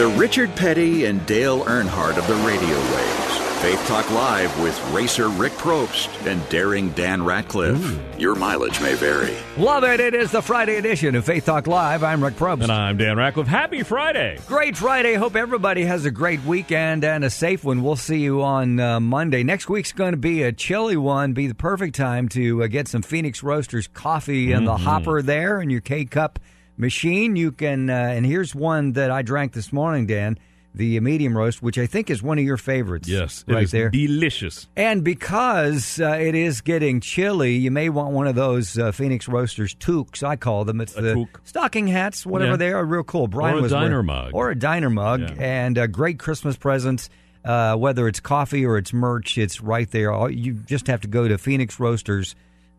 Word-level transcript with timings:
The 0.00 0.08
Richard 0.08 0.56
Petty 0.56 1.04
and 1.04 1.26
Dale 1.26 1.62
Earnhardt 1.64 2.16
of 2.16 2.26
the 2.26 2.34
radio 2.36 2.74
waves. 2.74 3.60
Faith 3.60 3.86
Talk 3.86 4.10
Live 4.10 4.58
with 4.62 4.82
racer 4.94 5.28
Rick 5.28 5.52
Probst 5.52 6.08
and 6.26 6.48
daring 6.48 6.88
Dan 6.92 7.22
Ratcliffe. 7.22 8.00
Your 8.18 8.34
mileage 8.34 8.80
may 8.80 8.94
vary. 8.94 9.36
Love 9.58 9.84
it. 9.84 10.00
It 10.00 10.14
is 10.14 10.30
the 10.30 10.40
Friday 10.40 10.76
edition 10.76 11.16
of 11.16 11.26
Faith 11.26 11.44
Talk 11.44 11.66
Live. 11.66 12.02
I'm 12.02 12.24
Rick 12.24 12.36
Probst. 12.36 12.62
And 12.62 12.72
I'm 12.72 12.96
Dan 12.96 13.18
Ratcliffe. 13.18 13.46
Happy 13.46 13.82
Friday. 13.82 14.38
Great 14.46 14.74
Friday. 14.74 15.16
Hope 15.16 15.36
everybody 15.36 15.84
has 15.84 16.06
a 16.06 16.10
great 16.10 16.42
weekend 16.44 17.04
and 17.04 17.22
a 17.22 17.28
safe 17.28 17.62
one. 17.62 17.82
We'll 17.82 17.94
see 17.94 18.20
you 18.20 18.40
on 18.40 18.80
uh, 18.80 19.00
Monday. 19.00 19.42
Next 19.42 19.68
week's 19.68 19.92
going 19.92 20.12
to 20.12 20.16
be 20.16 20.44
a 20.44 20.50
chilly 20.50 20.96
one. 20.96 21.34
Be 21.34 21.46
the 21.46 21.54
perfect 21.54 21.94
time 21.94 22.30
to 22.30 22.62
uh, 22.62 22.68
get 22.68 22.88
some 22.88 23.02
Phoenix 23.02 23.42
Roasters 23.42 23.86
coffee 23.86 24.52
in 24.52 24.64
the 24.64 24.78
hopper 24.78 25.20
there 25.20 25.60
and 25.60 25.70
your 25.70 25.82
K 25.82 26.06
Cup 26.06 26.38
machine. 26.80 27.36
You 27.36 27.52
can, 27.52 27.88
uh, 27.90 27.94
and 27.94 28.24
here's 28.26 28.54
one 28.54 28.92
that 28.94 29.10
I 29.10 29.22
drank 29.22 29.52
this 29.52 29.72
morning, 29.72 30.06
Dan. 30.06 30.38
The 30.72 31.00
medium 31.00 31.36
roast, 31.36 31.60
which 31.64 31.78
I 31.78 31.86
think 31.86 32.10
is 32.10 32.22
one 32.22 32.38
of 32.38 32.44
your 32.44 32.56
favorites. 32.56 33.08
Yes, 33.08 33.44
it 33.48 33.52
right 33.54 33.64
is 33.64 33.72
there. 33.72 33.90
delicious. 33.90 34.68
And 34.76 35.02
because 35.02 35.98
uh, 36.00 36.10
it 36.12 36.36
is 36.36 36.60
getting 36.60 37.00
chilly, 37.00 37.56
you 37.56 37.72
may 37.72 37.88
want 37.88 38.12
one 38.14 38.28
of 38.28 38.36
those 38.36 38.78
uh, 38.78 38.92
Phoenix 38.92 39.26
Roasters 39.26 39.74
toques. 39.74 40.22
I 40.22 40.36
call 40.36 40.64
them. 40.64 40.80
It's 40.80 40.96
A 40.96 41.00
the 41.02 41.14
toque. 41.14 41.40
stocking 41.42 41.88
hats, 41.88 42.24
whatever 42.24 42.52
Yeah. 42.52 42.56
they 42.58 42.72
are, 42.72 42.84
real 42.84 43.02
cool. 43.02 43.26
Brian 43.26 43.56
Or 43.56 43.58
a 43.58 43.62
was 43.62 43.72
diner 43.72 43.90
wearing- 43.94 44.06
mug. 44.06 44.30
or 44.32 44.50
a 44.52 44.54
diner 44.56 44.90
mug, 44.90 45.22
Yeah. 45.22 45.34
and 45.40 45.76
uh, 45.76 45.86
great 45.88 46.20
Christmas 46.20 46.56
presents. 46.56 47.10
Uh, 47.44 47.74
whether 47.74 48.06
it's 48.06 48.20
coffee 48.20 48.64
or 48.64 48.76
it's 48.78 48.92
merch, 48.92 49.38
it's 49.38 49.60
right 49.60 49.90
there. 49.90 50.28
You 50.30 50.52
just 50.52 50.86
have 50.86 51.00
to 51.00 51.08
go 51.08 51.26
to 51.26 51.36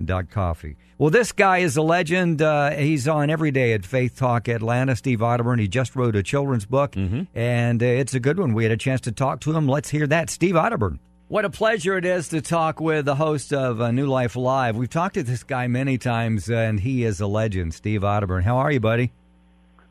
phoenixroasters.coffee. 0.06 0.78
Well, 0.98 1.10
this 1.10 1.32
guy 1.32 1.60
is 1.60 1.78
a 1.78 1.82
legend. 1.82 2.42
Uh, 2.42 2.72
he's 2.72 3.08
on 3.08 3.30
every 3.30 3.52
day 3.52 3.74
at 3.74 3.86
Faith 3.86 4.16
Talk 4.18 4.48
Atlanta. 4.48 4.96
Steve 4.96 5.20
Arterburn. 5.20 5.60
He 5.60 5.68
just 5.68 5.96
wrote 5.96 6.16
a 6.16 6.24
children's 6.24 6.66
book, 6.66 6.92
Mm-hmm. 6.92 7.24
and 7.38 7.82
uh, 7.82 7.86
it's 7.86 8.14
a 8.14 8.20
good 8.20 8.38
one. 8.40 8.54
We 8.54 8.64
had 8.64 8.72
a 8.72 8.78
chance 8.78 9.02
to 9.02 9.12
talk 9.12 9.40
to 9.42 9.54
him. 9.54 9.68
Let's 9.68 9.90
hear 9.90 10.06
that. 10.08 10.30
Steve 10.30 10.56
Arterburn. 10.56 11.00
What 11.28 11.46
a 11.46 11.50
pleasure 11.50 11.98
it 11.98 12.04
is 12.04 12.28
to 12.30 12.42
talk 12.42 12.82
with 12.82 13.06
the 13.06 13.16
host 13.16 13.54
of 13.54 13.80
uh, 13.80 13.92
New 13.92 14.06
Life 14.06 14.36
Live. 14.36 14.76
We've 14.76 14.90
talked 14.90 15.14
to 15.16 15.24
this 15.24 15.44
guy 15.44 15.68
many 15.68 15.98
times, 15.98 16.50
uh, 16.52 16.56
and 16.56 16.80
he 16.80 17.04
is 17.06 17.22
a 17.22 17.28
legend, 17.28 17.74
Steve 17.74 18.02
Arterburn. 18.02 18.44
How 18.44 18.58
are 18.58 18.72
you, 18.72 18.82
buddy? 18.82 19.12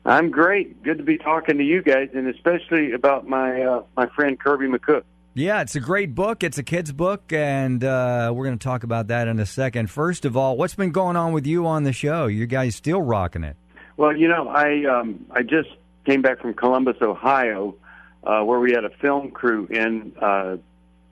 I'm 0.05 0.29
great. 0.29 0.81
Good 0.83 0.97
to 0.99 1.03
be 1.03 1.17
talking 1.17 1.57
to 1.57 1.63
you 1.63 1.81
guys, 1.81 2.09
and 2.13 2.27
especially 2.27 2.93
about 2.93 3.27
my 3.27 3.61
uh, 3.63 3.83
my 3.97 4.07
friend 4.07 4.39
Kirby 4.39 4.67
McCook. 4.67 5.03
Yeah, 5.33 5.61
it's 5.61 5.75
a 5.75 5.79
great 5.79 6.13
book. 6.13 6.43
It's 6.43 6.57
a 6.57 6.63
kid's 6.63 6.91
book, 6.91 7.31
and 7.31 7.81
uh, 7.83 8.31
we're 8.33 8.45
going 8.45 8.57
to 8.57 8.63
talk 8.63 8.83
about 8.83 9.07
that 9.07 9.29
in 9.29 9.39
a 9.39 9.45
second. 9.45 9.89
First 9.89 10.25
of 10.25 10.35
all, 10.35 10.57
what's 10.57 10.75
been 10.75 10.91
going 10.91 11.15
on 11.15 11.31
with 11.31 11.47
you 11.47 11.65
on 11.67 11.83
the 11.83 11.93
show? 11.93 12.27
You 12.27 12.45
guys 12.47 12.75
still 12.75 13.01
rocking 13.01 13.43
it. 13.45 13.55
Well, 13.95 14.15
you 14.15 14.27
know, 14.27 14.49
I 14.49 14.83
um, 14.85 15.25
I 15.31 15.43
just 15.43 15.69
came 16.05 16.21
back 16.21 16.41
from 16.41 16.53
Columbus, 16.53 16.97
Ohio, 17.01 17.75
uh, 18.23 18.41
where 18.41 18.59
we 18.59 18.73
had 18.73 18.83
a 18.83 18.89
film 18.89 19.31
crew 19.31 19.67
in 19.67 20.13
uh, 20.21 20.57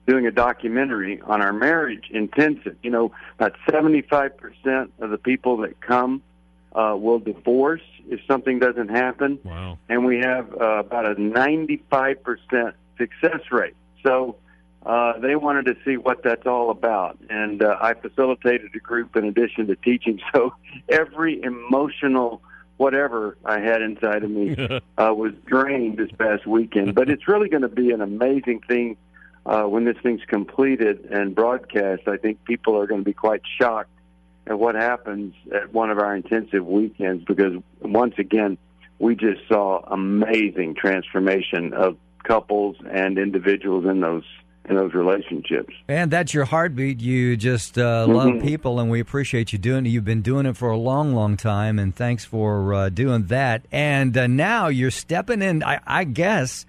doing 0.06 0.26
a 0.26 0.30
documentary 0.30 1.20
on 1.22 1.40
our 1.40 1.52
marriage 1.52 2.10
intensive. 2.10 2.76
You 2.82 2.90
know, 2.90 3.12
about 3.38 3.56
seventy 3.70 4.02
five 4.02 4.36
percent 4.36 4.92
of 5.00 5.10
the 5.10 5.18
people 5.18 5.58
that 5.58 5.80
come 5.80 6.22
uh, 6.74 6.94
will 6.98 7.20
divorce 7.20 7.82
if 8.08 8.20
something 8.26 8.58
doesn't 8.58 8.88
happen. 8.88 9.38
Wow. 9.44 9.78
and 9.88 10.04
we 10.04 10.18
have 10.18 10.52
uh, 10.60 10.80
about 10.80 11.06
a 11.06 11.14
95% 11.14 12.72
success 12.98 13.40
rate. 13.50 13.74
So 14.02 14.36
uh, 14.84 15.18
they 15.18 15.36
wanted 15.36 15.66
to 15.66 15.76
see 15.84 15.96
what 15.96 16.22
that's 16.22 16.46
all 16.46 16.70
about. 16.70 17.18
And 17.28 17.62
uh, 17.62 17.76
I 17.80 17.94
facilitated 17.94 18.70
a 18.74 18.78
group 18.78 19.16
in 19.16 19.24
addition 19.24 19.66
to 19.68 19.76
teaching. 19.76 20.20
So 20.32 20.54
every 20.88 21.42
emotional 21.42 22.42
whatever 22.76 23.36
I 23.44 23.60
had 23.60 23.82
inside 23.82 24.24
of 24.24 24.30
me 24.30 24.56
uh, 24.98 25.12
was 25.12 25.34
drained 25.44 25.98
this 25.98 26.10
past 26.12 26.46
weekend. 26.46 26.94
But 26.94 27.10
it's 27.10 27.28
really 27.28 27.50
going 27.50 27.62
to 27.62 27.68
be 27.68 27.90
an 27.90 28.00
amazing 28.00 28.60
thing 28.60 28.96
uh, 29.44 29.64
when 29.64 29.84
this 29.84 29.98
thing's 30.02 30.24
completed 30.26 31.04
and 31.10 31.34
broadcast. 31.34 32.08
I 32.08 32.16
think 32.16 32.42
people 32.44 32.78
are 32.78 32.86
going 32.86 33.02
to 33.02 33.04
be 33.04 33.12
quite 33.12 33.42
shocked 33.58 33.90
at 34.46 34.58
what 34.58 34.76
happens 34.76 35.34
at 35.54 35.72
one 35.74 35.90
of 35.90 35.98
our 35.98 36.14
intensive 36.16 36.66
weekends 36.66 37.24
because 37.24 37.62
once 37.80 38.14
again 38.18 38.56
we 38.98 39.14
just 39.14 39.40
saw 39.48 39.80
amazing 39.86 40.74
transformation 40.74 41.74
of 41.74 41.96
couples 42.24 42.76
and 42.90 43.18
individuals 43.18 43.84
in 43.86 44.00
those 44.00 44.24
in 44.68 44.76
those 44.76 44.92
relationships. 44.94 45.72
And 45.88 46.10
that's 46.10 46.32
your 46.34 46.44
heartbeat. 46.44 47.00
You 47.00 47.36
just 47.36 47.76
uh, 47.78 48.06
Mm-hmm. 48.06 48.12
love 48.12 48.42
people, 48.42 48.78
and 48.78 48.90
we 48.90 49.00
appreciate 49.00 49.52
you 49.52 49.58
doing 49.58 49.86
it. 49.86 49.88
You've 49.88 50.04
been 50.04 50.22
doing 50.22 50.46
it 50.46 50.56
for 50.56 50.68
a 50.70 50.76
long, 50.76 51.14
long 51.14 51.36
time, 51.36 51.78
and 51.78 51.94
thanks 51.96 52.24
for 52.24 52.74
uh, 52.74 52.88
doing 52.90 53.26
that. 53.26 53.64
And 53.72 54.16
uh, 54.16 54.26
now 54.26 54.68
you're 54.68 54.90
stepping 54.92 55.42
in. 55.42 55.64
I, 55.64 55.80
I 55.86 56.04
guess 56.04 56.66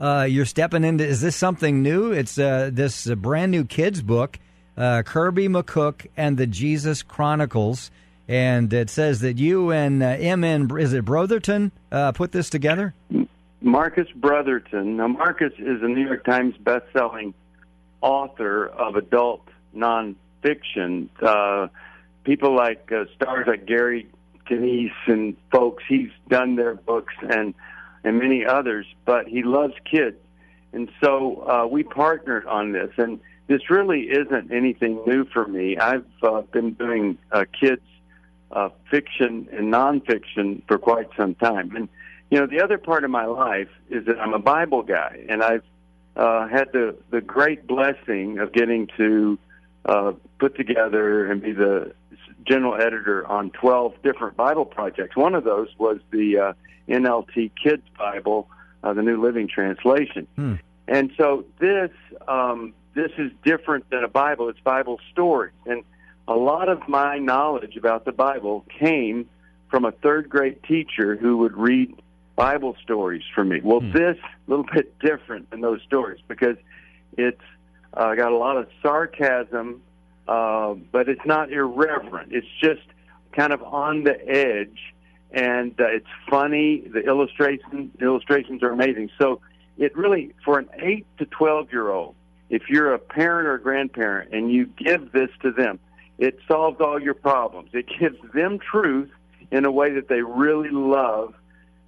uh, 0.00 0.26
you're 0.28 0.46
stepping 0.46 0.84
into. 0.84 1.06
Is 1.06 1.20
this 1.20 1.36
something 1.36 1.82
new? 1.82 2.10
It's 2.12 2.38
uh, 2.38 2.70
this 2.72 3.08
uh, 3.08 3.14
brand 3.14 3.52
new 3.52 3.64
kids 3.64 4.00
book, 4.02 4.38
uh, 4.76 5.02
Kirby 5.02 5.48
McCook 5.48 6.06
and 6.16 6.36
the 6.38 6.46
Jesus 6.46 7.02
Chronicles. 7.02 7.90
And 8.26 8.72
it 8.72 8.88
says 8.88 9.20
that 9.20 9.36
you 9.36 9.70
and 9.70 10.02
uh, 10.02 10.06
M.N. 10.18 10.70
Is 10.78 10.94
it 10.94 11.04
Brotherton 11.04 11.72
uh, 11.92 12.12
put 12.12 12.32
this 12.32 12.48
together? 12.48 12.94
Marcus 13.64 14.08
Brotherton. 14.14 14.98
Now, 14.98 15.08
Marcus 15.08 15.52
is 15.58 15.82
a 15.82 15.88
New 15.88 16.04
York 16.04 16.24
Times 16.24 16.54
best-selling 16.58 17.32
author 18.02 18.66
of 18.66 18.96
adult 18.96 19.48
nonfiction. 19.74 21.08
Uh, 21.20 21.68
people 22.24 22.54
like 22.54 22.92
uh, 22.92 23.04
stars 23.16 23.46
like 23.46 23.64
Gary 23.64 24.06
Sinise 24.46 24.92
and 25.06 25.34
folks. 25.50 25.82
He's 25.88 26.10
done 26.28 26.56
their 26.56 26.74
books 26.74 27.14
and 27.22 27.54
and 28.06 28.18
many 28.18 28.44
others, 28.44 28.84
but 29.06 29.26
he 29.26 29.42
loves 29.42 29.72
kids, 29.90 30.18
and 30.74 30.90
so 31.02 31.48
uh, 31.48 31.66
we 31.66 31.82
partnered 31.82 32.44
on 32.44 32.72
this. 32.72 32.90
And 32.98 33.18
this 33.46 33.70
really 33.70 34.02
isn't 34.02 34.52
anything 34.52 35.02
new 35.06 35.24
for 35.24 35.48
me. 35.48 35.78
I've 35.78 36.04
uh, 36.22 36.42
been 36.42 36.74
doing 36.74 37.16
uh, 37.32 37.46
kids 37.58 37.80
uh, 38.52 38.68
fiction 38.90 39.48
and 39.52 39.72
nonfiction 39.72 40.60
for 40.68 40.76
quite 40.76 41.08
some 41.16 41.34
time, 41.34 41.74
and 41.74 41.88
you 42.34 42.40
know, 42.40 42.46
the 42.48 42.60
other 42.60 42.78
part 42.78 43.04
of 43.04 43.12
my 43.12 43.26
life 43.26 43.68
is 43.88 44.06
that 44.06 44.18
I'm 44.18 44.34
a 44.34 44.40
Bible 44.40 44.82
guy, 44.82 45.24
and 45.28 45.40
I've 45.40 45.62
uh, 46.16 46.48
had 46.48 46.72
the 46.72 46.96
the 47.10 47.20
great 47.20 47.64
blessing 47.64 48.40
of 48.40 48.52
getting 48.52 48.88
to 48.96 49.38
uh, 49.84 50.12
put 50.40 50.56
together 50.56 51.30
and 51.30 51.40
be 51.40 51.52
the 51.52 51.94
general 52.44 52.74
editor 52.74 53.24
on 53.28 53.50
12 53.50 54.02
different 54.02 54.36
Bible 54.36 54.64
projects. 54.64 55.14
One 55.14 55.36
of 55.36 55.44
those 55.44 55.68
was 55.78 56.00
the 56.10 56.38
uh, 56.38 56.52
NLT 56.88 57.52
Kids 57.54 57.84
Bible, 57.96 58.48
uh, 58.82 58.92
the 58.94 59.02
New 59.02 59.22
Living 59.22 59.46
Translation, 59.46 60.26
Hmm. 60.34 60.54
and 60.88 61.12
so 61.16 61.44
this 61.60 61.92
um, 62.26 62.74
this 62.94 63.12
is 63.16 63.30
different 63.44 63.88
than 63.90 64.02
a 64.02 64.08
Bible. 64.08 64.48
It's 64.48 64.58
Bible 64.58 64.98
stories, 65.12 65.54
and 65.66 65.84
a 66.26 66.34
lot 66.34 66.68
of 66.68 66.88
my 66.88 67.16
knowledge 67.18 67.76
about 67.76 68.04
the 68.04 68.12
Bible 68.12 68.66
came 68.76 69.28
from 69.70 69.84
a 69.84 69.92
third 69.92 70.28
grade 70.28 70.64
teacher 70.64 71.14
who 71.14 71.36
would 71.36 71.56
read 71.56 71.94
Bible 72.36 72.76
stories 72.82 73.22
for 73.34 73.44
me. 73.44 73.60
Well, 73.62 73.80
this 73.80 74.16
a 74.18 74.50
little 74.50 74.66
bit 74.72 74.98
different 74.98 75.50
than 75.50 75.60
those 75.60 75.80
stories 75.82 76.20
because 76.26 76.56
it's 77.16 77.40
uh, 77.92 78.14
got 78.14 78.32
a 78.32 78.36
lot 78.36 78.56
of 78.56 78.68
sarcasm, 78.82 79.82
uh, 80.26 80.74
but 80.92 81.08
it's 81.08 81.24
not 81.24 81.52
irreverent. 81.52 82.32
It's 82.32 82.46
just 82.60 82.82
kind 83.32 83.52
of 83.52 83.62
on 83.62 84.04
the 84.04 84.16
edge, 84.28 84.94
and 85.30 85.78
uh, 85.80 85.86
it's 85.88 86.06
funny. 86.28 86.80
The 86.80 87.00
illustration 87.00 87.92
illustrations 88.00 88.62
are 88.62 88.70
amazing. 88.70 89.10
So 89.18 89.40
it 89.78 89.96
really 89.96 90.34
for 90.44 90.58
an 90.58 90.68
eight 90.78 91.06
to 91.18 91.26
twelve 91.26 91.72
year 91.72 91.90
old, 91.90 92.14
if 92.50 92.68
you're 92.68 92.94
a 92.94 92.98
parent 92.98 93.46
or 93.46 93.54
a 93.54 93.60
grandparent 93.60 94.32
and 94.34 94.50
you 94.50 94.66
give 94.66 95.12
this 95.12 95.30
to 95.42 95.52
them, 95.52 95.78
it 96.18 96.38
solves 96.48 96.80
all 96.80 97.00
your 97.00 97.14
problems. 97.14 97.70
It 97.72 97.86
gives 98.00 98.18
them 98.32 98.58
truth 98.58 99.10
in 99.50 99.64
a 99.64 99.70
way 99.70 99.92
that 99.92 100.08
they 100.08 100.22
really 100.22 100.70
love 100.70 101.34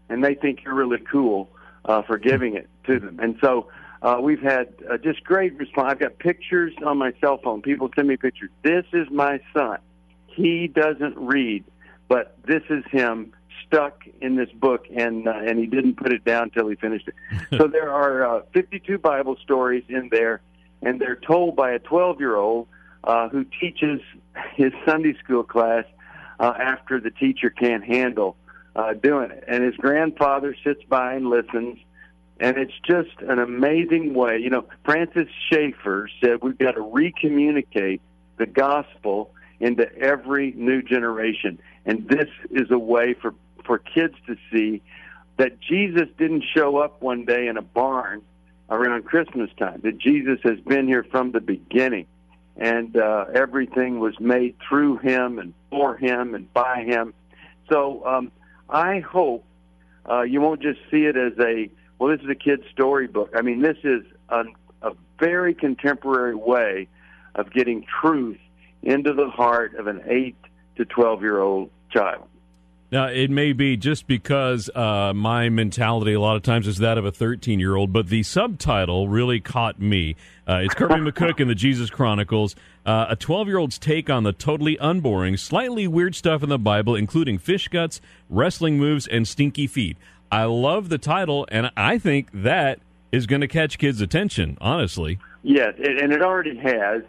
and 0.09 0.23
they 0.23 0.35
think 0.35 0.65
you're 0.65 0.75
really 0.75 0.99
cool 1.11 1.49
uh, 1.85 2.03
for 2.03 2.19
giving 2.19 2.55
it 2.55 2.69
to 2.87 2.99
them. 2.99 3.19
And 3.21 3.37
so 3.41 3.69
uh, 4.03 4.19
we've 4.21 4.41
had 4.41 4.75
uh, 4.91 4.99
just 4.99 5.25
great 5.25 5.57
response. 5.57 5.93
I've 5.93 5.99
got 5.99 6.19
pictures 6.19 6.75
on 6.85 6.99
my 6.99 7.13
cell 7.21 7.39
phone. 7.43 7.63
People 7.63 7.91
send 7.95 8.09
me 8.09 8.17
pictures. 8.17 8.51
This 8.63 8.85
is 8.93 9.09
my 9.11 9.41
son. 9.55 9.79
He 10.27 10.69
doesn't 10.69 11.17
read, 11.17 11.65
but 12.09 12.37
this 12.47 12.63
is 12.69 12.85
him 12.91 13.33
stuck 13.67 14.05
in 14.21 14.37
this 14.37 14.51
book, 14.51 14.87
and 14.95 15.27
uh, 15.27 15.33
and 15.33 15.59
he 15.59 15.67
didn't 15.67 15.97
put 15.97 16.13
it 16.13 16.25
down 16.25 16.45
until 16.45 16.69
he 16.69 16.77
finished 16.77 17.09
it. 17.09 17.15
so 17.59 17.67
there 17.67 17.91
are 17.91 18.39
uh, 18.39 18.43
52 18.53 18.99
Bible 18.99 19.37
stories 19.43 19.85
in 19.89 20.09
there, 20.11 20.41
and 20.83 21.01
they're 21.01 21.17
told 21.17 21.57
by 21.57 21.73
a 21.73 21.79
12 21.79 22.21
year 22.21 22.37
old 22.37 22.69
uh, 23.05 23.29
who 23.29 23.45
teaches 23.61 24.01
his 24.55 24.73
Sunday 24.85 25.17
school 25.25 25.43
class 25.43 25.85
uh, 26.39 26.53
after 26.59 27.01
the 27.01 27.11
teacher 27.11 27.51
can't 27.51 27.85
handle 27.85 28.37
uh, 28.77 28.93
doing 28.93 29.31
it, 29.31 29.43
and 29.49 29.65
his 29.65 29.75
grandfather 29.77 30.55
sits 30.63 30.83
by 30.85 31.15
and 31.15 31.29
listens. 31.29 31.79
And 32.39 32.59
it's 32.59 32.79
just 32.87 33.19
an 33.21 33.39
amazing 33.39 34.13
way. 34.13 34.39
You 34.39 34.51
know, 34.51 34.67
Francis 34.85 35.29
Schaeffer 35.51 36.11
said 36.23 36.43
we've 36.43 36.59
got 36.59 36.73
to 36.73 36.83
recommunicate 36.83 38.01
the 38.37 38.45
gospel 38.45 39.33
into 39.59 39.91
every 39.97 40.53
new 40.53 40.83
generation. 40.83 41.59
And 41.87 42.07
this 42.07 42.29
is 42.51 42.71
a 42.71 42.79
way 42.79 43.15
for, 43.15 43.35
for 43.65 43.79
kids 43.79 44.15
to 44.27 44.37
see 44.53 44.83
that 45.39 45.59
Jesus 45.61 46.09
didn't 46.19 46.45
show 46.55 46.77
up 46.77 47.01
one 47.01 47.25
day 47.25 47.47
in 47.47 47.57
a 47.57 47.63
barn 47.63 48.21
around 48.69 49.07
Christmas 49.07 49.49
time, 49.59 49.81
that 49.85 49.97
Jesus 49.97 50.39
has 50.43 50.61
been 50.61 50.87
here 50.87 51.05
from 51.11 51.33
the 51.33 51.41
beginning. 51.41 52.07
And 52.59 52.99
uh, 52.99 53.27
everything 53.35 53.99
was 53.99 54.19
made 54.21 54.57
through 54.67 54.99
him 54.99 55.39
and 55.39 55.55
for 55.71 55.97
him 55.97 56.35
and 56.35 56.53
by 56.53 56.85
him. 56.85 57.15
So 57.71 58.05
um, 58.07 58.31
I 58.69 59.01
hope 59.01 59.45
uh, 60.09 60.23
you 60.23 60.41
won't 60.41 60.61
just 60.61 60.79
see 60.91 61.05
it 61.05 61.17
as 61.17 61.33
a, 61.39 61.71
well, 61.99 62.11
this 62.11 62.23
is 62.23 62.31
a 62.31 62.35
kid's 62.35 62.65
storybook. 62.73 63.31
I 63.37 63.43
mean, 63.43 63.61
this 63.61 63.79
is 63.85 64.03
a, 64.29 64.45
a 64.83 64.93
very 65.19 65.55
contemporary 65.55 66.35
way 66.35 66.89
of 67.35 67.53
getting 67.53 67.85
truth 68.01 68.39
into 68.83 69.13
the 69.13 69.29
heart 69.29 69.75
of 69.75 69.87
an 69.87 70.03
8 70.07 70.37
to 70.77 70.85
12 70.85 71.23
year 71.23 71.41
old 71.41 71.71
child. 71.91 72.29
Now, 72.93 73.07
it 73.07 73.31
may 73.31 73.53
be 73.53 73.77
just 73.77 74.07
because 74.07 74.71
uh, 74.73 75.13
my 75.13 75.49
mentality 75.49 76.13
a 76.13 76.21
lot 76.21 76.37
of 76.37 76.43
times 76.43 76.69
is 76.69 76.79
that 76.79 76.99
of 76.99 77.05
a 77.05 77.11
13 77.11 77.59
year 77.59 77.75
old, 77.75 77.93
but 77.93 78.09
the 78.09 78.23
subtitle 78.23 79.09
really 79.09 79.41
caught 79.41 79.81
me. 79.81 80.15
Uh, 80.49 80.61
it's 80.63 80.75
Kirby 80.75 80.95
McCook 81.11 81.41
in 81.41 81.49
the 81.49 81.57
Jesus 81.57 81.91
Chronicles, 81.91 82.55
uh, 82.85 83.07
a 83.09 83.17
12 83.17 83.49
year 83.49 83.59
old's 83.59 83.79
take 83.79 84.09
on 84.09 84.23
the 84.23 84.33
totally 84.33 84.77
unboring, 84.81 85.37
slightly 85.37 85.89
weird 85.89 86.15
stuff 86.15 86.45
in 86.45 86.49
the 86.49 86.59
Bible, 86.59 86.95
including 86.95 87.39
fish 87.39 87.67
guts, 87.67 88.01
wrestling 88.31 88.79
moves, 88.79 89.09
and 89.09 89.27
stinky 89.27 89.67
feet. 89.67 89.97
I 90.31 90.45
love 90.45 90.89
the 90.89 90.99
title, 90.99 91.47
and 91.51 91.73
I 91.77 91.99
think 91.99 92.31
that 92.33 92.79
is 93.11 93.27
going 93.27 93.41
to 93.41 93.49
catch 93.49 93.79
kids' 93.79 94.01
attention, 94.01 94.59
honestly. 94.61 95.19
Yes, 95.43 95.75
and 95.79 96.13
it 96.13 96.23
already 96.23 96.57
has. 96.59 97.03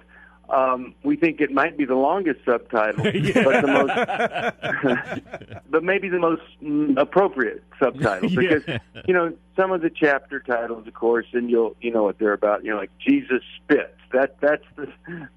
Um, 0.50 0.96
we 1.04 1.18
think 1.18 1.42
it 1.42 1.52
might 1.52 1.78
be 1.78 1.84
the 1.86 1.96
longest 1.96 2.40
subtitle, 2.46 3.06
Yeah. 3.08 3.44
but 3.44 3.62
the 3.62 3.68
most, 3.68 5.62
but 5.70 5.84
maybe 5.84 6.10
the 6.10 6.20
most 6.20 6.42
appropriate 6.98 7.64
subtitle 7.82 8.30
because 8.30 8.64
Yeah. 8.68 8.78
you 9.08 9.14
know 9.14 9.34
some 9.56 9.72
of 9.72 9.82
the 9.82 9.90
chapter 9.90 10.40
titles, 10.40 10.88
of 10.88 10.94
course, 10.94 11.26
and 11.34 11.50
you'll 11.50 11.76
you 11.82 11.92
know 11.92 12.04
what 12.04 12.18
they're 12.20 12.34
about. 12.34 12.64
You 12.64 12.72
know, 12.72 12.78
like 12.78 12.92
Jesus 13.00 13.42
spits. 13.64 13.94
That 14.14 14.40
that's 14.40 14.64
the 14.78 14.88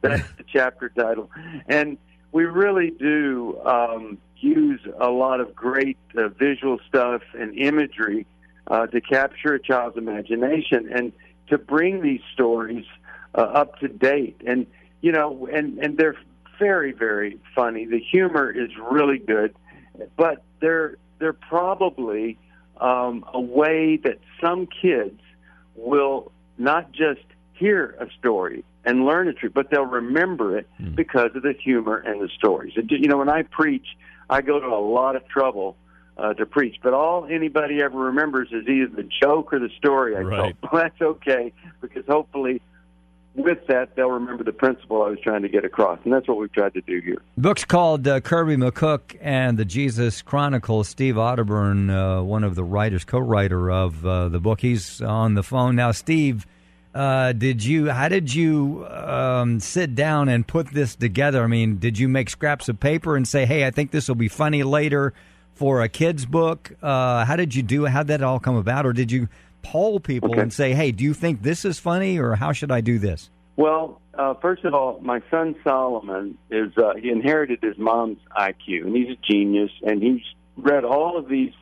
that's 0.01 0.23
the 0.37 0.45
chapter 0.47 0.89
title, 0.91 1.29
and 1.67 1.99
we 2.33 2.45
really 2.45 2.91
do 2.91 3.59
um, 3.65 4.19
use 4.37 4.81
a 5.01 5.11
lot 5.11 5.41
of 5.41 5.55
great 5.57 5.99
uh, 6.17 6.29
visual 6.29 6.79
stuff 6.89 7.23
and 7.37 7.57
imagery 7.59 8.27
uh, 8.69 8.87
to 8.87 9.01
capture 9.01 9.55
a 9.55 9.61
child's 9.61 9.97
imagination 9.97 10.89
and 10.95 11.13
to 11.49 11.59
bring 11.59 12.01
these 12.03 12.21
stories 12.33 12.85
uh, 13.35 13.41
up 13.41 13.81
to 13.81 13.89
date. 13.89 14.41
And 14.47 14.67
you 15.01 15.13
know, 15.13 15.49
and 15.53 15.79
and 15.79 15.97
they're 15.97 16.17
very 16.59 16.93
very 16.93 17.39
funny. 17.55 17.87
The 17.87 17.99
humor 18.01 18.51
is 18.51 18.71
really 18.91 19.19
good, 19.19 19.55
but 20.17 20.43
they're 20.61 20.97
they're 21.19 21.33
probably 21.33 22.39
um, 22.81 23.25
a 23.33 23.41
way 23.41 23.97
that 24.05 24.19
some 24.41 24.67
kids 24.67 25.21
will 25.77 26.31
not 26.59 26.93
just 26.93 27.21
hear 27.55 27.95
a 28.01 28.09
story 28.19 28.65
and 28.85 29.05
learn 29.05 29.29
a 29.29 29.33
truth, 29.35 29.53
but 29.55 29.71
they'll 29.71 29.85
remember 29.85 30.57
it 30.57 30.67
because 30.95 31.31
of 31.35 31.43
the 31.43 31.53
humor 31.53 31.97
and 31.97 32.21
the 32.21 32.29
stories. 32.29 32.73
And 32.77 32.91
you 32.91 33.09
know, 33.09 33.19
when 33.19 33.29
I 33.29 33.43
preach, 33.43 33.87
I 34.29 34.41
go 34.41 34.59
to 34.61 34.67
a 34.67 34.81
lot 34.81 35.17
of 35.17 35.27
trouble 35.29 35.77
uh, 36.17 36.35
to 36.35 36.47
preach, 36.47 36.77
but 36.83 36.93
all 36.95 37.27
anybody 37.31 37.83
ever 37.83 37.99
remembers 37.99 38.49
is 38.53 38.67
either 38.69 38.89
the 38.95 39.09
joke 39.23 39.53
or 39.53 39.59
the 39.59 39.71
story 39.79 40.17
I 40.17 40.21
Right. 40.21 40.37
told. 40.39 40.57
Well, 40.73 40.83
that's 40.83 41.01
okay 41.01 41.53
because 41.81 42.05
hopefully, 42.07 42.61
with 43.35 43.67
that, 43.69 43.95
they'll 43.95 44.11
remember 44.11 44.45
the 44.45 44.53
principle 44.53 45.03
I 45.03 45.11
was 45.11 45.21
trying 45.21 45.43
to 45.43 45.49
get 45.49 45.65
across, 45.65 45.99
and 46.05 46.13
that's 46.13 46.27
what 46.27 46.39
we've 46.39 46.53
tried 46.53 46.75
to 46.75 46.81
do 46.81 47.01
here. 47.01 47.23
Book's 47.37 47.65
called 47.65 48.07
uh, 48.07 48.21
Kirby 48.21 48.57
McCook 48.57 49.17
and 49.21 49.59
the 49.59 49.65
Jesus 49.65 50.23
Chronicles. 50.23 50.89
Steve 50.89 51.15
Arterburn, 51.15 51.91
uh, 51.91 52.23
one 52.23 52.45
of 52.45 52.55
the 52.55 52.65
writers, 52.65 53.05
co-writer 53.05 53.71
of 53.71 54.05
uh, 54.05 54.29
the 54.29 54.41
book, 54.41 54.61
he's 54.61 55.01
on 55.01 55.35
the 55.35 55.43
phone 55.43 55.77
now. 55.77 55.93
Steve, 55.93 56.47
uh, 56.95 57.33
did 57.33 57.65
you? 57.65 57.89
How 57.89 58.09
did 58.09 58.35
you 58.35 58.87
um, 58.89 59.61
sit 59.61 59.95
down 59.95 60.29
and 60.29 60.47
put 60.47 60.73
this 60.73 60.97
together? 60.97 61.45
I 61.45 61.47
mean, 61.47 61.79
did 61.79 61.99
you 61.99 62.09
make 62.09 62.29
scraps 62.29 62.69
of 62.69 62.81
paper 62.81 63.17
and 63.17 63.29
say, 63.29 63.47
"Hey, 63.47 63.65
I 63.65 63.71
think 63.71 63.93
this 63.93 64.09
will 64.09 64.17
be 64.17 64.29
funny 64.29 64.65
later 64.65 65.15
for 65.55 65.83
a 65.83 65.89
kid's 65.89 66.27
book"? 66.27 66.73
Uh, 66.83 67.25
how 67.25 67.37
did 67.37 67.55
you 67.55 67.63
do? 67.63 67.85
How 67.87 68.03
did 68.03 68.09
that 68.09 68.23
all 68.23 68.41
come 68.41 68.57
about, 68.57 68.87
or 68.87 68.93
did 68.93 69.13
you 69.13 69.29
poll 69.63 70.01
people 70.01 70.31
Okay. 70.33 70.41
and 70.43 70.53
say, 70.53 70.73
"Hey, 70.75 70.93
do 70.93 71.05
you 71.05 71.15
think 71.15 71.43
this 71.43 71.65
is 71.65 71.79
funny, 71.79 72.19
or 72.19 72.35
how 72.37 72.53
should 72.53 72.71
I 72.71 72.81
do 72.81 72.99
this?" 72.99 73.31
Well, 73.57 74.01
uh, 74.15 74.35
first 74.35 74.65
of 74.65 74.75
all, 74.75 74.99
my 75.03 75.21
son 75.31 75.55
Solomon 75.65 76.39
is 76.51 76.77
uh, 76.79 76.95
he 76.95 77.11
inherited 77.11 77.59
his 77.63 77.77
mom's 77.79 78.19
IQ, 78.37 78.87
and 78.87 78.97
he's 78.97 79.11
a 79.11 79.17
genius, 79.31 79.71
and 79.83 80.03
he's 80.03 80.23
read 80.57 80.85
all 80.85 81.17
of 81.19 81.29
these 81.29 81.53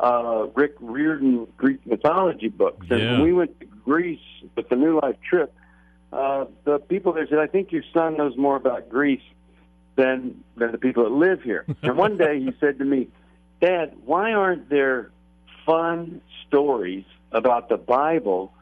uh, 0.00 0.46
Rick 0.54 0.74
Riordan 0.80 1.46
Greek 1.56 1.86
mythology 1.86 2.48
books. 2.48 2.86
And 2.90 3.00
Yeah. 3.00 3.12
when 3.12 3.22
we 3.22 3.32
went 3.32 3.58
to 3.60 3.66
Greece 3.84 4.18
with 4.56 4.68
the 4.68 4.74
New 4.76 4.98
Life 5.00 5.16
trip, 5.28 5.54
uh, 6.12 6.46
the 6.64 6.78
people 6.80 7.12
there 7.12 7.26
said, 7.28 7.38
"I 7.38 7.46
think 7.46 7.70
your 7.70 7.84
son 7.92 8.16
knows 8.16 8.36
more 8.36 8.56
about 8.56 8.88
Greece 8.88 9.22
than 9.96 10.42
than 10.56 10.72
the 10.72 10.78
people 10.78 11.04
that 11.04 11.12
live 11.12 11.42
here." 11.42 11.64
and 11.82 11.96
one 11.96 12.16
day 12.16 12.40
he 12.40 12.52
said 12.58 12.78
to 12.78 12.84
me, 12.84 13.06
"Dad, 13.60 13.92
why 14.04 14.32
aren't 14.32 14.68
there 14.68 15.10
fun 15.64 16.20
stories 16.46 17.04
about 17.34 17.68
the 17.68 17.76
Bible 17.76 18.52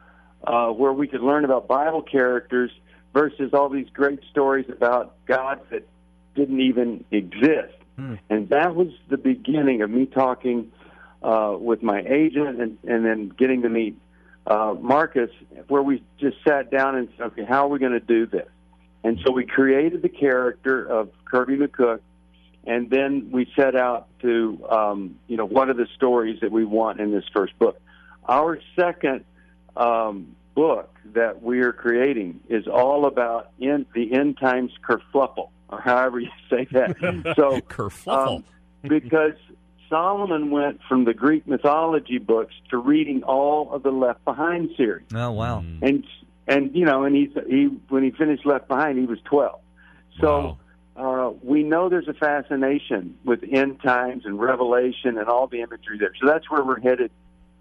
uh, 0.43 0.67
where 0.69 0.91
we 0.91 1.07
could 1.07 1.21
learn 1.21 1.45
about 1.45 1.67
Bible 1.67 2.01
characters 2.01 2.71
versus 3.13 3.53
all 3.53 3.69
these 3.69 3.87
great 3.93 4.19
stories 4.31 4.65
about 4.69 5.15
gods 5.25 5.61
that 5.69 5.87
didn't 6.35 6.59
even 6.59 7.05
exist?" 7.11 7.75
And 8.29 8.49
that 8.49 8.75
was 8.75 8.89
the 9.07 9.17
beginning 9.17 9.81
of 9.83 9.89
me 9.89 10.05
talking 10.07 10.71
uh, 11.21 11.55
with 11.59 11.83
my 11.83 12.01
agent 12.01 12.59
and, 12.59 12.77
and 12.87 13.05
then 13.05 13.29
getting 13.29 13.61
to 13.61 13.69
meet 13.69 13.95
uh, 14.45 14.75
Marcus, 14.79 15.29
where 15.67 15.81
we 15.81 16.03
just 16.19 16.37
sat 16.45 16.69
down 16.69 16.95
and 16.95 17.07
said, 17.15 17.27
okay, 17.27 17.45
how 17.45 17.65
are 17.65 17.69
we 17.69 17.79
going 17.79 17.93
to 17.93 17.99
do 17.99 18.25
this? 18.25 18.47
And 19.03 19.19
so 19.25 19.31
we 19.31 19.45
created 19.45 20.01
the 20.01 20.09
character 20.09 20.83
of 20.85 21.09
Kirby 21.25 21.57
McCook, 21.57 21.99
and 22.65 22.89
then 22.89 23.29
we 23.31 23.51
set 23.55 23.75
out 23.75 24.07
to, 24.21 24.65
um, 24.69 25.19
you 25.27 25.37
know, 25.37 25.45
what 25.45 25.69
are 25.69 25.73
the 25.73 25.87
stories 25.95 26.39
that 26.41 26.51
we 26.51 26.65
want 26.65 26.99
in 26.99 27.11
this 27.11 27.25
first 27.33 27.57
book. 27.59 27.79
Our 28.27 28.59
second 28.75 29.25
um, 29.75 30.35
book 30.55 30.95
that 31.13 31.41
we 31.41 31.59
are 31.61 31.73
creating 31.73 32.39
is 32.49 32.67
all 32.67 33.05
about 33.05 33.51
in 33.59 33.85
the 33.93 34.13
end 34.13 34.37
times 34.37 34.71
kerfluffle, 34.87 35.49
or 35.69 35.81
however 35.81 36.19
you 36.19 36.29
say 36.49 36.67
that. 36.71 36.95
so 37.35 37.59
Kerfluffle. 37.61 38.37
um, 38.37 38.43
because 38.83 39.33
Solomon 39.89 40.49
went 40.51 40.79
from 40.87 41.05
the 41.05 41.13
Greek 41.13 41.47
mythology 41.47 42.17
books 42.17 42.53
to 42.69 42.77
reading 42.77 43.23
all 43.23 43.73
of 43.73 43.83
the 43.83 43.91
Left 43.91 44.23
Behind 44.25 44.69
series, 44.77 45.05
Oh 45.13 45.31
wow! 45.31 45.59
and 45.59 46.03
and 46.47 46.75
you 46.75 46.85
know, 46.85 47.03
and 47.03 47.15
he's 47.15 47.29
he 47.47 47.65
when 47.89 48.03
he 48.03 48.11
finished 48.11 48.45
Left 48.45 48.67
Behind, 48.67 48.97
he 48.97 49.05
was 49.05 49.19
twelve. 49.25 49.59
So 50.19 50.57
uh, 50.95 51.31
we 51.41 51.63
know 51.63 51.89
there's 51.89 52.07
a 52.07 52.13
fascination 52.13 53.17
with 53.25 53.43
end 53.51 53.81
times 53.81 54.25
and 54.25 54.39
Revelation 54.39 55.17
and 55.17 55.27
all 55.27 55.47
the 55.47 55.61
imagery 55.61 55.97
there. 55.97 56.11
So 56.21 56.27
that's 56.27 56.49
where 56.51 56.63
we're 56.63 56.79
headed 56.79 57.11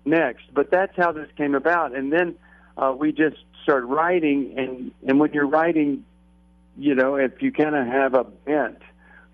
next. 0.04 0.44
But 0.52 0.70
that's 0.70 0.96
how 0.96 1.12
this 1.12 1.28
came 1.36 1.54
about, 1.54 1.94
and 1.94 2.12
then 2.12 2.34
uh, 2.76 2.94
we 2.96 3.12
just 3.12 3.36
started 3.62 3.86
writing, 3.86 4.54
and 4.56 4.92
and 5.06 5.20
when 5.20 5.32
you're 5.32 5.46
writing, 5.46 6.04
you 6.76 6.94
know, 6.94 7.16
if 7.16 7.42
you 7.42 7.52
kind 7.52 7.74
of 7.74 7.86
have 7.86 8.14
a 8.14 8.24
bent 8.24 8.78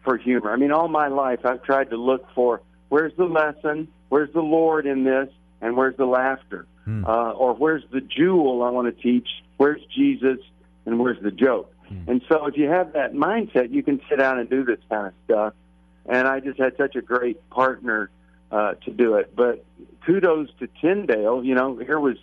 for 0.05 0.17
humor. 0.17 0.53
I 0.53 0.57
mean, 0.57 0.73
all 0.73 0.89
my 0.89 1.09
life 1.09 1.41
I've 1.45 1.63
tried 1.63 1.91
to 1.91 1.97
look 1.97 2.27
for 2.35 2.63
where's 2.89 3.13
the 3.17 3.25
lesson, 3.25 3.89
where's 4.09 4.33
the 4.33 4.41
Lord 4.41 4.87
in 4.87 5.05
this, 5.05 5.29
and 5.61 5.77
where's 5.77 5.97
the 5.97 6.07
laughter, 6.07 6.67
uh, 7.07 7.33
or 7.33 7.55
where's 7.55 7.83
the 7.93 8.01
jewel 8.01 8.63
I 8.63 8.71
want 8.71 8.95
to 8.95 9.03
teach, 9.03 9.29
where's 9.57 9.83
Jesus, 9.95 10.39
and 10.87 10.99
where's 10.99 11.21
the 11.23 11.31
joke. 11.31 11.73
And 12.07 12.23
so, 12.29 12.47
if 12.47 12.57
you 12.57 12.69
have 12.69 12.93
that 12.93 13.15
mindset, 13.15 13.71
you 13.73 13.83
can 13.83 14.01
sit 14.09 14.19
down 14.19 14.39
and 14.39 14.49
do 14.49 14.65
this 14.65 14.79
kind 14.91 15.07
of 15.07 15.13
stuff. 15.25 15.55
And 16.07 16.27
I 16.27 16.41
just 16.41 16.59
had 16.59 16.77
such 16.77 16.97
a 16.97 17.03
great 17.03 17.49
partner 17.51 18.11
uh, 18.51 18.75
to 18.75 18.91
do 18.91 19.15
it. 19.15 19.35
But 19.35 19.65
kudos 20.05 20.49
to 20.61 20.69
Tyndale. 20.81 21.45
You 21.45 21.55
know, 21.55 21.77
here 21.77 22.01
was, 22.01 22.17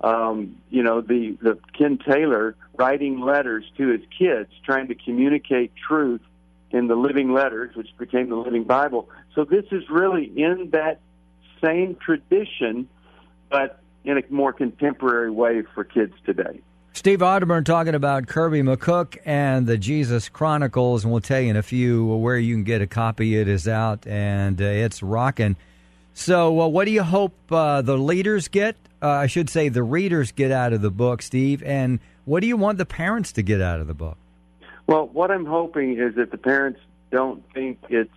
um, 0.00 0.56
you 0.70 0.82
know, 0.82 1.00
the 1.00 1.36
the 1.40 1.58
Ken 1.76 1.98
Taylor 1.98 2.56
writing 2.76 3.20
letters 3.20 3.64
to 3.76 3.88
his 3.88 4.02
kids, 4.16 4.50
trying 4.64 4.88
to 4.88 4.94
communicate 4.94 5.72
truth 5.76 6.22
in 6.70 6.86
the 6.86 6.94
Living 6.94 7.32
Letters, 7.32 7.74
which 7.74 7.88
became 7.98 8.28
the 8.28 8.36
Living 8.36 8.64
Bible. 8.64 9.08
So 9.34 9.44
this 9.44 9.64
is 9.72 9.84
really 9.90 10.24
in 10.24 10.70
that 10.72 11.00
same 11.64 11.96
tradition, 11.96 12.88
but 13.50 13.80
in 14.04 14.18
a 14.18 14.22
more 14.30 14.52
contemporary 14.52 15.30
way 15.30 15.62
for 15.74 15.84
kids 15.84 16.14
today. 16.24 16.60
Steve 16.92 17.20
Arterburn 17.20 17.64
talking 17.64 17.94
about 17.94 18.26
Kirby 18.26 18.62
McCook 18.62 19.18
and 19.24 19.66
the 19.66 19.78
Jesus 19.78 20.28
Chronicles, 20.28 21.04
and 21.04 21.12
we'll 21.12 21.20
tell 21.20 21.40
you 21.40 21.50
in 21.50 21.56
a 21.56 21.62
few 21.62 22.04
where 22.04 22.38
you 22.38 22.54
can 22.54 22.64
get 22.64 22.82
a 22.82 22.86
copy. 22.86 23.38
It 23.38 23.46
is 23.46 23.68
out 23.68 24.06
and 24.06 24.60
uh, 24.60 24.64
it's 24.64 25.02
rocking. 25.02 25.56
So, 26.18 26.62
uh, 26.62 26.66
what 26.66 26.86
do 26.86 26.90
you 26.90 27.04
hope 27.04 27.32
uh, 27.48 27.80
the 27.80 27.96
leaders 27.96 28.48
get? 28.48 28.74
Uh, 29.00 29.08
I 29.08 29.28
should 29.28 29.48
say 29.48 29.68
the 29.68 29.84
readers 29.84 30.32
get 30.32 30.50
out 30.50 30.72
of 30.72 30.82
the 30.82 30.90
book, 30.90 31.22
Steve. 31.22 31.62
And 31.62 32.00
what 32.24 32.40
do 32.40 32.48
you 32.48 32.56
want 32.56 32.76
the 32.78 32.84
parents 32.84 33.30
to 33.34 33.42
get 33.42 33.60
out 33.60 33.80
of 33.80 33.86
the 33.86 33.94
book? 33.94 34.18
Well, 34.88 35.06
what 35.06 35.30
I'm 35.30 35.46
hoping 35.46 35.96
is 35.96 36.16
that 36.16 36.32
the 36.32 36.36
parents 36.36 36.80
don't 37.12 37.44
think 37.54 37.78
it's 37.88 38.10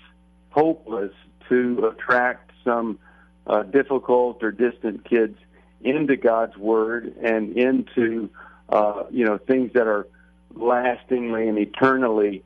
hopeless 0.49 1.11
to 1.49 1.93
attract 1.93 2.49
some 2.63 2.97
uh, 3.45 3.61
difficult 3.61 4.41
or 4.41 4.51
distant 4.51 5.07
kids 5.07 5.37
into 5.81 6.17
God's 6.17 6.57
Word 6.57 7.15
and 7.21 7.55
into 7.55 8.31
uh, 8.69 9.03
you 9.11 9.25
know 9.25 9.37
things 9.37 9.73
that 9.73 9.85
are 9.85 10.07
lastingly 10.55 11.47
and 11.47 11.59
eternally 11.59 12.43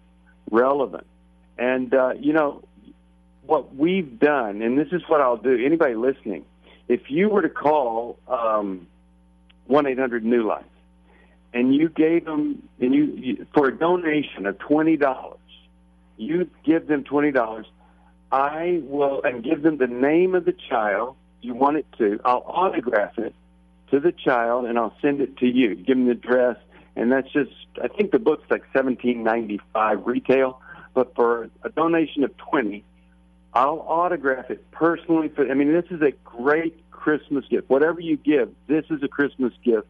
relevant. 0.52 1.08
And 1.58 1.94
uh, 1.94 2.16
you 2.20 2.34
know 2.34 2.65
what 3.46 3.76
we've 3.76 4.20
done, 4.20 4.62
and 4.62 4.78
this 4.78 4.88
is 4.92 5.02
what 5.08 5.22
I'll 5.22 5.38
do. 5.38 5.64
Anybody 5.64 5.96
listening, 5.96 6.46
if 6.88 7.10
you 7.10 7.30
were 7.30 7.42
to 7.42 7.50
call 7.50 8.18
um, 8.28 8.88
one 9.68 9.86
eight 9.88 10.00
hundred 10.00 10.26
New 10.26 10.46
Life, 10.48 10.66
and 11.54 11.74
you 11.74 11.90
gave 11.90 12.26
them, 12.26 12.68
and 12.80 12.94
you, 12.94 13.04
you 13.16 13.48
for 13.54 13.68
a 13.68 13.78
donation 13.78 14.46
of 14.46 14.58
twenty 14.60 14.98
dollars, 14.98 15.40
you 16.18 16.50
give 16.64 16.88
them 16.88 17.04
twenty 17.04 17.32
dollars. 17.32 17.66
I 18.32 18.82
will, 18.84 19.22
and 19.24 19.44
give 19.44 19.62
them 19.62 19.78
the 19.78 19.88
name 19.88 20.36
of 20.36 20.46
the 20.46 20.56
child 20.70 21.16
you 21.42 21.54
want 21.54 21.78
it 21.78 21.86
to. 22.00 22.20
I'll 22.26 22.44
autograph 22.46 23.18
it 23.18 23.34
to 23.92 24.00
the 24.00 24.12
child, 24.12 24.66
and 24.66 24.78
I'll 24.78 24.96
send 25.02 25.22
it 25.22 25.38
to 25.38 25.46
you. 25.46 25.76
Give 25.76 25.96
them 25.98 26.06
the 26.06 26.12
address, 26.12 26.58
and 26.96 27.12
that's 27.12 27.32
just. 27.32 27.52
I 27.82 27.88
think 27.88 28.12
the 28.12 28.20
book's 28.20 28.50
like 28.50 28.64
seventeen 28.74 29.24
ninety 29.24 29.62
five 29.74 30.06
retail, 30.06 30.60
but 30.94 31.14
for 31.16 31.50
a 31.64 31.70
donation 31.70 32.24
of 32.24 32.36
twenty, 32.38 32.84
I'll 33.56 33.80
autograph 33.88 34.52
it 34.52 34.70
personally. 34.72 35.30
For, 35.30 35.50
I 35.50 35.54
mean, 35.54 35.72
this 35.72 35.86
is 35.90 36.02
a 36.02 36.12
great 36.24 36.90
Christmas 36.92 37.46
gift. 37.50 37.70
Whatever 37.70 38.02
you 38.02 38.18
give, 38.18 38.54
this 38.68 38.86
is 38.90 39.02
a 39.02 39.08
Christmas 39.08 39.54
gift 39.64 39.88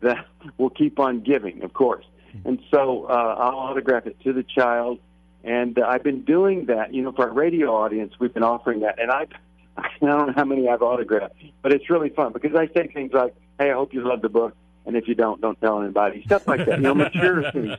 that 0.00 0.26
will 0.58 0.70
keep 0.70 0.98
on 0.98 1.20
giving, 1.20 1.62
of 1.62 1.74
course. 1.74 2.06
And 2.44 2.60
so 2.70 3.04
uh, 3.10 3.36
I'll 3.38 3.58
autograph 3.58 4.06
it 4.06 4.18
to 4.20 4.32
the 4.32 4.42
child. 4.42 4.98
And 5.44 5.78
uh, 5.78 5.86
I've 5.86 6.02
been 6.02 6.22
doing 6.22 6.66
that, 6.66 6.94
you 6.94 7.02
know, 7.02 7.12
for 7.12 7.28
our 7.28 7.34
radio 7.34 7.74
audience. 7.74 8.14
We've 8.18 8.32
been 8.32 8.42
offering 8.42 8.80
that, 8.80 9.00
and 9.00 9.10
I, 9.10 9.26
I 9.76 9.88
don't 10.00 10.28
know 10.28 10.32
how 10.34 10.44
many 10.44 10.68
I've 10.68 10.82
autographed, 10.82 11.34
but 11.62 11.72
it's 11.72 11.90
really 11.90 12.10
fun 12.10 12.32
because 12.32 12.54
I 12.54 12.68
say 12.68 12.86
things 12.86 13.12
like, 13.12 13.34
"Hey, 13.58 13.70
I 13.70 13.74
hope 13.74 13.92
you 13.92 14.06
love 14.06 14.22
the 14.22 14.28
book." 14.28 14.56
And 14.84 14.96
if 14.96 15.06
you 15.06 15.14
don't, 15.14 15.40
don't 15.40 15.60
tell 15.60 15.80
anybody. 15.80 16.22
Stuff 16.24 16.48
like 16.48 16.66
that, 16.66 16.78
you 16.78 16.82
know, 16.82 16.94
mature 16.94 17.50
things. 17.52 17.76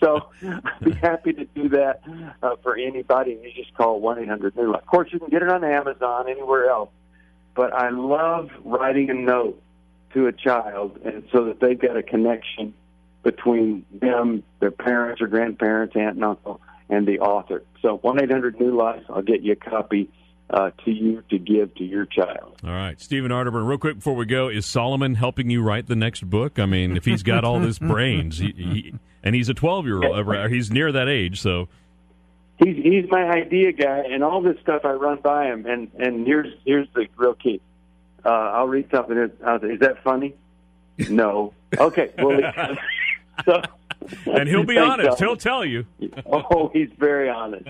So 0.00 0.28
I'd 0.42 0.84
be 0.84 0.92
happy 0.92 1.32
to 1.32 1.44
do 1.44 1.68
that 1.70 2.02
uh, 2.42 2.56
for 2.62 2.76
anybody. 2.76 3.34
And 3.34 3.44
you 3.44 3.52
just 3.54 3.74
call 3.74 4.00
one 4.00 4.18
eight 4.18 4.28
hundred 4.28 4.56
New 4.56 4.72
Life. 4.72 4.82
Of 4.82 4.88
course, 4.88 5.10
you 5.12 5.18
can 5.18 5.28
get 5.28 5.42
it 5.42 5.48
on 5.48 5.64
Amazon, 5.64 6.28
anywhere 6.28 6.68
else. 6.68 6.90
But 7.54 7.72
I 7.72 7.90
love 7.90 8.50
writing 8.64 9.10
a 9.10 9.14
note 9.14 9.60
to 10.14 10.26
a 10.26 10.32
child, 10.32 10.98
and 11.04 11.24
so 11.32 11.44
that 11.46 11.60
they've 11.60 11.78
got 11.78 11.96
a 11.96 12.02
connection 12.02 12.74
between 13.22 13.84
them, 13.92 14.42
their 14.60 14.70
parents 14.70 15.20
or 15.20 15.26
grandparents, 15.26 15.94
aunt 15.94 16.16
and 16.16 16.24
uncle, 16.24 16.60
and 16.88 17.06
the 17.06 17.20
author. 17.20 17.62
So 17.82 17.98
one 17.98 18.20
eight 18.20 18.30
hundred 18.30 18.58
New 18.60 18.76
Life. 18.76 19.04
I'll 19.08 19.22
get 19.22 19.42
you 19.42 19.52
a 19.52 19.56
copy 19.56 20.08
uh, 20.52 20.70
to 20.84 20.90
you 20.90 21.22
to 21.30 21.38
give 21.38 21.74
to 21.76 21.84
your 21.84 22.06
child. 22.06 22.60
All 22.64 22.70
right, 22.70 23.00
Stephen 23.00 23.30
Arterburn. 23.30 23.66
Real 23.66 23.78
quick 23.78 23.96
before 23.96 24.14
we 24.14 24.26
go, 24.26 24.48
is 24.48 24.66
Solomon 24.66 25.14
helping 25.14 25.50
you 25.50 25.62
write 25.62 25.86
the 25.86 25.96
next 25.96 26.28
book? 26.28 26.58
I 26.58 26.66
mean, 26.66 26.96
if 26.96 27.04
he's 27.04 27.22
got 27.22 27.44
all 27.44 27.60
this 27.60 27.78
brains, 27.78 28.38
he, 28.38 28.52
he, 28.52 28.94
and 29.22 29.34
he's 29.34 29.48
a 29.48 29.54
twelve 29.54 29.86
year 29.86 30.02
old, 30.02 30.50
he's 30.50 30.70
near 30.70 30.92
that 30.92 31.08
age, 31.08 31.40
so. 31.40 31.68
He's 32.62 32.76
he's 32.76 33.10
my 33.10 33.26
idea 33.26 33.72
guy, 33.72 34.04
and 34.10 34.22
all 34.22 34.42
this 34.42 34.60
stuff 34.60 34.84
I 34.84 34.92
run 34.92 35.20
by 35.22 35.46
him. 35.46 35.64
And 35.64 35.90
and 35.98 36.26
here's 36.26 36.52
here's 36.66 36.88
the 36.94 37.06
real 37.16 37.32
key. 37.32 37.62
Uh, 38.22 38.28
I'll 38.28 38.68
read 38.68 38.90
something. 38.90 39.16
Is 39.16 39.80
that 39.80 40.02
funny? 40.04 40.34
No. 41.08 41.54
Okay. 41.78 42.10
Well, 42.18 42.38
so. 43.46 43.62
And 44.26 44.46
he'll 44.46 44.64
be 44.66 44.76
honest. 44.76 45.18
He'll 45.18 45.36
tell 45.36 45.64
you. 45.64 45.86
oh, 46.26 46.68
he's 46.74 46.90
very 46.98 47.30
honest. 47.30 47.66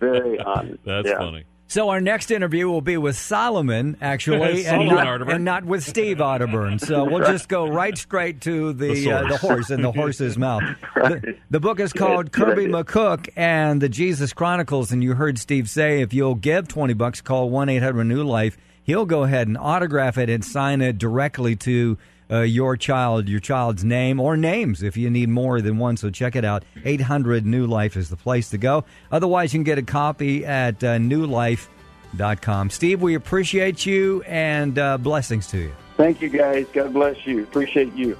Very 0.00 0.40
honest. 0.40 0.82
That's 0.84 1.08
yeah. 1.08 1.18
funny. 1.18 1.44
So 1.72 1.88
our 1.88 2.02
next 2.02 2.30
interview 2.30 2.68
will 2.68 2.82
be 2.82 2.98
with 2.98 3.16
Solomon, 3.16 3.96
actually, 4.02 4.66
and, 4.66 4.90
not, 4.90 5.30
and, 5.30 5.42
not, 5.42 5.64
with 5.64 5.82
Steve 5.82 6.18
Arterburn. 6.18 6.78
So 6.78 7.04
we'll 7.04 7.24
just 7.24 7.48
go 7.48 7.66
right 7.66 7.96
straight 7.96 8.42
to 8.42 8.74
the 8.74 8.92
the, 8.92 9.10
uh, 9.10 9.28
the 9.28 9.38
horse 9.38 9.70
in 9.70 9.80
the 9.80 9.90
horse's 10.00 10.36
mouth. 10.36 10.62
The, 10.94 11.38
the, 11.48 11.60
book 11.60 11.80
is 11.80 11.94
called 11.94 12.30
Kirby 12.30 12.66
McCook 12.66 13.30
and 13.36 13.80
the 13.80 13.88
Jesus 13.88 14.34
Chronicles, 14.34 14.92
and 14.92 15.02
you 15.02 15.14
heard 15.14 15.38
Steve 15.38 15.70
say 15.70 16.02
if 16.02 16.12
you'll 16.12 16.34
give 16.34 16.68
twenty 16.68 16.92
bucks, 16.92 17.22
call 17.22 17.48
one 17.48 17.70
eight 17.70 17.82
hundred 17.82 18.04
New 18.04 18.22
Life. 18.22 18.58
He'll 18.82 19.06
go 19.06 19.22
ahead 19.22 19.48
and 19.48 19.56
autograph 19.56 20.18
it 20.18 20.28
and 20.28 20.44
sign 20.44 20.82
it 20.82 20.98
directly 20.98 21.56
to 21.56 21.96
uh, 22.32 22.40
your 22.40 22.76
child, 22.76 23.28
your 23.28 23.40
child's 23.40 23.84
name 23.84 24.18
or 24.18 24.36
names 24.36 24.82
if 24.82 24.96
you 24.96 25.10
need 25.10 25.28
more 25.28 25.60
than 25.60 25.78
one. 25.78 25.96
So 25.96 26.10
check 26.10 26.34
it 26.34 26.44
out. 26.44 26.64
800 26.84 27.44
New 27.44 27.66
Life 27.66 27.96
is 27.96 28.08
the 28.08 28.16
place 28.16 28.50
to 28.50 28.58
go. 28.58 28.84
Otherwise, 29.10 29.52
you 29.52 29.58
can 29.58 29.64
get 29.64 29.78
a 29.78 29.82
copy 29.82 30.44
at 30.44 30.82
uh, 30.82 30.96
newlife.com. 30.96 32.70
Steve, 32.70 33.02
we 33.02 33.14
appreciate 33.14 33.84
you 33.84 34.22
and 34.22 34.78
uh, 34.78 34.98
blessings 34.98 35.46
to 35.48 35.58
you. 35.58 35.72
Thank 35.96 36.22
you, 36.22 36.30
guys. 36.30 36.66
God 36.72 36.92
bless 36.94 37.26
you. 37.26 37.42
Appreciate 37.42 37.92
you. 37.94 38.16